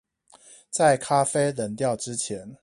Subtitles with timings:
[0.71, 2.57] 在咖啡冷掉之前